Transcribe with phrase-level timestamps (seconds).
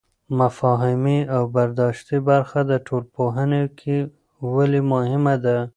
[0.39, 3.97] مفاهیمي او برداشتي برخه د ټولنپوهنه کې
[4.55, 5.57] ولې مهمه ده؟